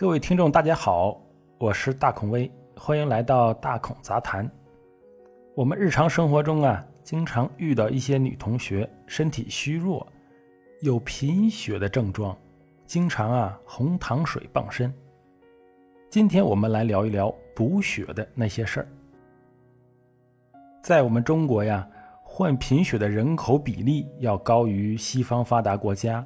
[0.00, 1.20] 各位听众，大家好，
[1.58, 4.48] 我是大孔威，欢迎来到大孔杂谈。
[5.56, 10.06] 我们日常生活中啊，经常遇到一些女同学身体虚弱，
[10.82, 12.38] 有贫血的症状，
[12.86, 14.94] 经常啊红糖水傍身。
[16.08, 18.88] 今天我们来聊一聊补血的那些事儿。
[20.80, 21.84] 在我们中国呀，
[22.22, 26.24] 患贫血的人口比例要高于西方发达国家。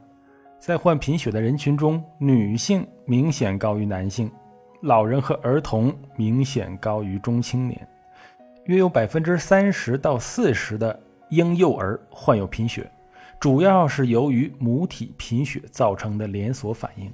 [0.62, 4.30] 在患贫血的人群中，女性明显高于男性，
[4.82, 7.84] 老人和儿童明显高于中青年，
[8.66, 10.96] 约有百分之三十到四十的
[11.30, 12.88] 婴幼儿患有贫血，
[13.40, 17.12] 主要是由于母体贫血造成的连锁反应，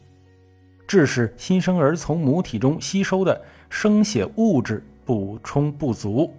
[0.86, 6.30] 致使新生儿从母体中吸收的生血物质补充不足，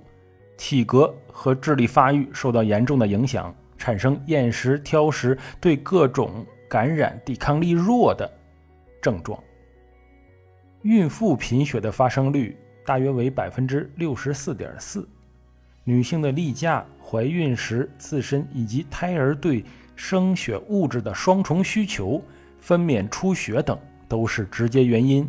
[0.60, 6.46] 体格和智力发育受到严重的影响，产生厌食、挑食，对各种。
[6.70, 8.32] 感染抵抗力弱的
[9.02, 9.44] 症状，
[10.84, 15.10] 孕妇贫血的发生率大约为百分之六十四点四。
[15.84, 22.22] 女性的例假、怀孕时自身以及胎儿对生血物质的双重需求、
[22.60, 23.76] 分娩出血等
[24.08, 25.28] 都是直接原因。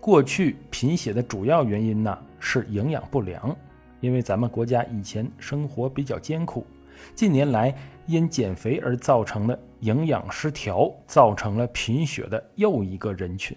[0.00, 3.56] 过去贫血的主要原因呢是营养不良，
[4.00, 6.66] 因为咱们国家以前生活比较艰苦。
[7.14, 7.74] 近年来，
[8.06, 13.54] 因减肥而造成的营养失调，造成了贫血的又一个人群。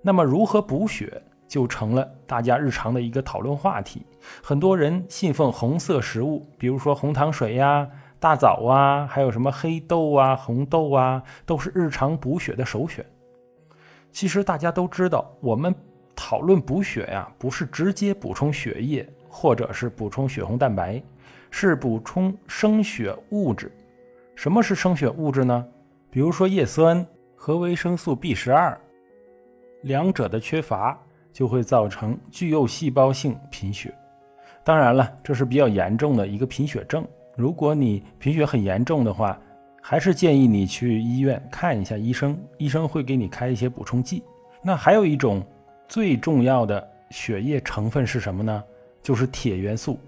[0.00, 4.06] 那么，如何补血就成了大家日常的一个讨论话题。
[4.42, 7.86] 很多人信奉红色食物，比如说红糖水呀、
[8.18, 13.04] 大枣啊，还有什么黑豆啊、红豆啊，都是日常补血的首选。
[14.10, 15.74] 其实大家都知道，我们
[16.16, 21.02] 讨论补血呀，不是直接补充血液，或者是补充血红蛋白。
[21.56, 23.70] 是补充生血物质。
[24.34, 25.64] 什么是生血物质呢？
[26.10, 27.04] 比如说叶酸
[27.34, 28.78] 和维生素 B 十二，
[29.82, 30.98] 两者的缺乏
[31.32, 33.94] 就会造成巨幼细胞性贫血。
[34.62, 37.06] 当然了，这是比较严重的一个贫血症。
[37.36, 39.38] 如果你贫血很严重的话，
[39.82, 44.22] 还是建议你去医院看一下医生，医生会给你开一些补充剂。
[44.62, 45.44] 那还有一种
[45.86, 48.64] 最重要的血液成分是什么呢？
[49.02, 49.98] 就是铁元素。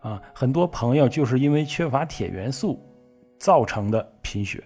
[0.00, 2.78] 啊，很多朋友就是因为缺乏铁元素
[3.38, 4.62] 造成的贫血，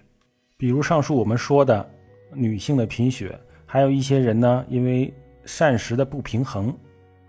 [0.57, 1.89] 比如上述我们说的
[2.33, 5.13] 女性的贫血，还有一些人呢，因为
[5.45, 6.75] 膳食的不平衡，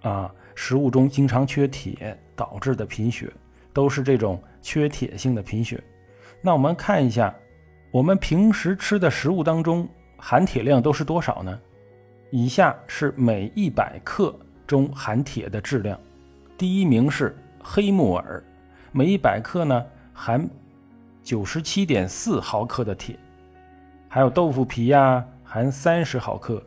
[0.03, 3.31] 啊，食物中经常缺铁导致的贫血，
[3.73, 5.83] 都是这种缺铁性的贫血。
[6.41, 7.35] 那我们看一下，
[7.91, 11.61] 我们平时吃的食物当中含铁量都是多少呢？
[12.31, 14.35] 以下是每一百克
[14.67, 15.99] 中含铁的质量，
[16.57, 17.37] 第一名是。
[17.63, 18.43] 黑木耳
[18.91, 19.85] 每一百克呢
[20.15, 20.49] 含
[21.23, 23.17] 九十七点四毫克的铁，
[24.09, 26.63] 还有豆腐皮呀含三十毫克，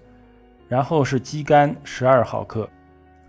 [0.68, 2.70] 然后是鸡肝十二毫克，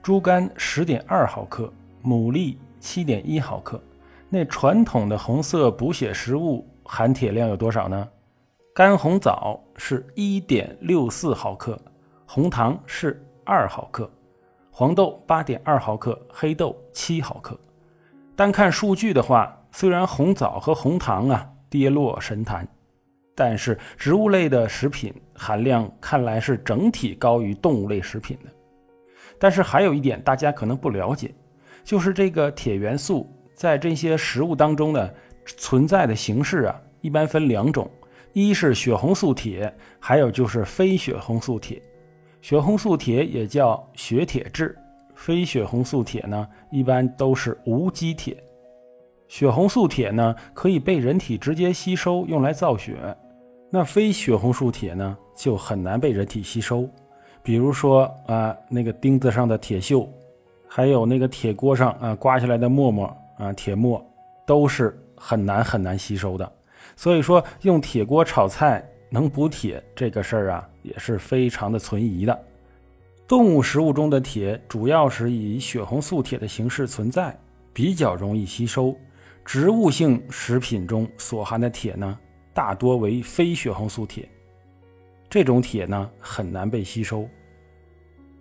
[0.02, 1.72] 猪肝十点二毫克，
[2.04, 3.80] 牡蛎七点一毫克。
[4.28, 8.08] 那传统的红色补血食物含铁量有多少呢？
[8.74, 11.80] 干红枣是一点六四毫克，
[12.26, 14.10] 红糖是二毫克。
[14.72, 17.56] 黄豆八点二毫克，黑豆七毫克。
[18.34, 22.64] 单看数据的话，虽然红枣和红糖啊跌落神坛，
[23.34, 28.50] 但是植物类的食品含量看来是整体高于动物类食品的。
[29.36, 31.34] 但是还有一点大家可能不了解，
[31.82, 35.10] 就是这个铁元素在这些食物当中呢
[35.44, 37.90] 存在的形式啊，一般分两种：
[38.32, 41.82] 一是血红素铁，还有就是非血红素铁。
[42.40, 44.78] 血红素铁也叫血铁质，
[45.16, 48.40] 非血红素铁呢，一般都是无机铁。
[49.36, 52.92] 血红素铁呢，可以被人体直接吸收，用来造血；
[53.68, 56.88] 那非血红素铁呢，就很难被人体吸收。
[57.42, 60.06] 比如说啊，那个钉子上的铁锈，
[60.68, 63.06] 还有那个铁锅上啊刮下来的沫沫
[63.36, 64.00] 啊，铁沫，
[64.46, 66.52] 都是很难很难吸收的。
[66.94, 68.88] 所以说，用铁锅炒菜。
[69.10, 72.40] 能补铁这个事儿啊，也是非常的存疑的。
[73.26, 77.36] 动物食物中的铁主要是以血红素铁的形式存在，
[77.72, 78.96] 比较容易吸收。
[79.44, 82.18] 植物性食品中所含的铁呢，
[82.52, 84.28] 大多为非血红素铁，
[85.28, 87.28] 这种铁呢很难被吸收。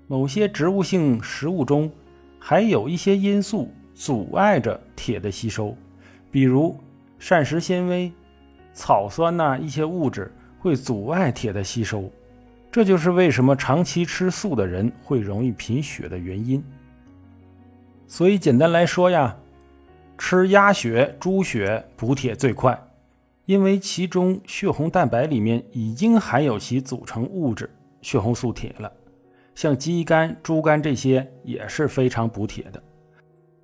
[0.08, 1.92] 某些植物性食物中
[2.40, 5.76] 还有一些因素阻碍着铁的吸收，
[6.32, 6.80] 比如
[7.20, 8.12] 膳食纤维、
[8.74, 10.32] 草酸呐一些物质。
[10.60, 12.10] 会阻碍铁的吸收，
[12.72, 16.64] 这就是为什么长期吃素的人会容易贫血的原因。
[18.08, 19.36] 所以简单来说呀，
[20.26, 22.82] 吃鸭血、猪血补铁最快，
[23.44, 27.70] 因为其中血红蛋白里面已经含有其组成物质
[28.02, 28.90] 血红素铁了。
[29.54, 32.82] 像鸡肝、猪肝这些也是非常补铁的。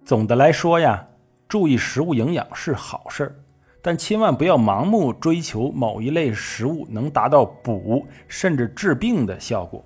[0.04, 1.08] 总的来说呀，
[1.48, 3.36] 注意食物营养是好事儿，
[3.82, 9.82] 但千万不要盲目追求某一类食物能达到补甚至治病的效果。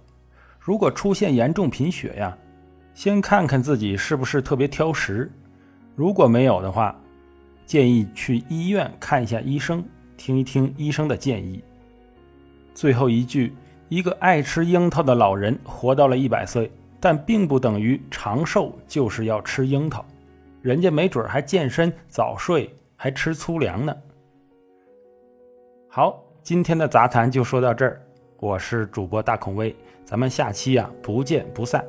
[0.60, 2.36] 如果出现严重贫血呀，
[2.96, 5.32] 先看看自己是不是特别挑食。
[5.96, 6.96] 如果没有的话，
[7.66, 9.84] 建议去医院看一下医生，
[10.18, 11.64] 听一听医生的建议。
[12.74, 13.54] 最后一句。
[13.90, 20.04] 一个爱吃樱桃的老人活到了一百岁，但并不等于长寿就是要吃樱桃，
[20.64, 23.96] 人家没准还健身、早睡，还吃粗粮呢。
[25.90, 28.02] 好，今天的杂谈就说到这儿，
[28.40, 31.86] 我是主播大孔威，咱们下期啊不见不散。